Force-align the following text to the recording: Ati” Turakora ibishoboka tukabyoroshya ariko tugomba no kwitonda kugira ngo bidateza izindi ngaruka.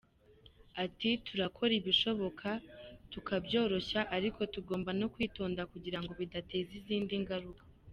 Ati” 0.83 1.09
Turakora 1.25 1.73
ibishoboka 1.79 2.49
tukabyoroshya 3.11 4.01
ariko 4.17 4.39
tugomba 4.53 4.89
no 4.99 5.07
kwitonda 5.13 5.61
kugira 5.71 5.99
ngo 6.01 6.11
bidateza 6.19 6.71
izindi 6.81 7.13
ngaruka. 7.23 7.63